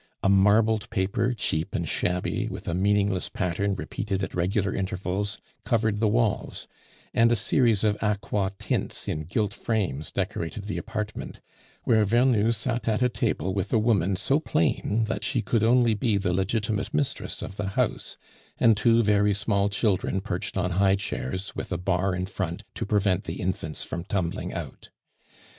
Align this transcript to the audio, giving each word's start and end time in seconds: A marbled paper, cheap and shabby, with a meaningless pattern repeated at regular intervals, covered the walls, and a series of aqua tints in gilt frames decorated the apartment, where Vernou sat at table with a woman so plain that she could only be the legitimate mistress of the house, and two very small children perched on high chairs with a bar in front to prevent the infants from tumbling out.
A 0.23 0.29
marbled 0.29 0.89
paper, 0.89 1.35
cheap 1.35 1.75
and 1.75 1.87
shabby, 1.87 2.47
with 2.49 2.67
a 2.67 2.73
meaningless 2.73 3.29
pattern 3.29 3.75
repeated 3.75 4.23
at 4.23 4.33
regular 4.33 4.73
intervals, 4.73 5.37
covered 5.63 5.99
the 5.99 6.07
walls, 6.07 6.67
and 7.13 7.31
a 7.31 7.35
series 7.35 7.83
of 7.83 8.01
aqua 8.01 8.51
tints 8.57 9.07
in 9.07 9.25
gilt 9.25 9.53
frames 9.53 10.11
decorated 10.11 10.63
the 10.63 10.79
apartment, 10.79 11.39
where 11.83 12.03
Vernou 12.03 12.51
sat 12.51 12.87
at 12.87 13.13
table 13.13 13.53
with 13.53 13.71
a 13.71 13.77
woman 13.77 14.15
so 14.15 14.39
plain 14.39 15.03
that 15.05 15.23
she 15.23 15.43
could 15.43 15.63
only 15.63 15.93
be 15.93 16.17
the 16.17 16.33
legitimate 16.33 16.95
mistress 16.95 17.43
of 17.43 17.57
the 17.57 17.67
house, 17.77 18.17
and 18.57 18.75
two 18.75 19.03
very 19.03 19.35
small 19.35 19.69
children 19.69 20.19
perched 20.19 20.57
on 20.57 20.71
high 20.71 20.95
chairs 20.95 21.55
with 21.55 21.71
a 21.71 21.77
bar 21.77 22.15
in 22.15 22.25
front 22.25 22.63
to 22.73 22.87
prevent 22.87 23.25
the 23.25 23.39
infants 23.39 23.83
from 23.83 24.03
tumbling 24.03 24.51
out. 24.51 24.89